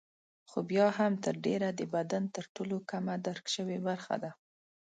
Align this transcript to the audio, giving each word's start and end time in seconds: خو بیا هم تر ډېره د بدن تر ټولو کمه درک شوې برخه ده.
خو 0.49 0.59
بیا 0.71 0.87
هم 0.97 1.13
تر 1.25 1.35
ډېره 1.45 1.69
د 1.79 1.81
بدن 1.95 2.23
تر 2.35 2.45
ټولو 2.55 2.75
کمه 2.89 3.13
درک 3.27 3.45
شوې 3.55 3.77
برخه 3.87 4.15
ده. 4.23 4.31